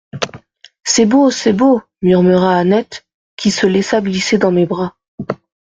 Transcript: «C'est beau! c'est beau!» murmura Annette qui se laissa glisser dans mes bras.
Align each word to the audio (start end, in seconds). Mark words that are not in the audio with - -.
«C'est 0.83 1.05
beau! 1.05 1.29
c'est 1.29 1.53
beau!» 1.53 1.79
murmura 2.01 2.57
Annette 2.57 3.05
qui 3.37 3.51
se 3.51 3.67
laissa 3.67 4.01
glisser 4.01 4.39
dans 4.39 4.51
mes 4.51 4.65
bras. 4.65 4.97